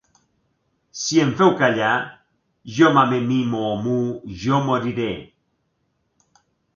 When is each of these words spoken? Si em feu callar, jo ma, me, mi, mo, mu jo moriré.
Si 0.99 1.19
em 1.25 1.33
feu 1.41 1.51
callar, 1.59 1.91
jo 2.77 2.89
ma, 2.95 3.03
me, 3.11 3.19
mi, 3.27 3.37
mo, 3.51 3.61
mu 3.83 3.93
jo 4.45 4.63
moriré. 4.71 5.11